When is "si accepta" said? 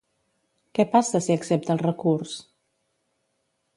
1.25-1.75